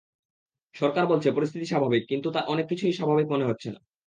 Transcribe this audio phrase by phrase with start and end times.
[0.75, 3.79] সরকার বলছে পরিস্থিতি স্বাভাবিক, কিন্তু তাঁর অনেক কিছুই স্বাভাবিক মনে হচ্ছে না।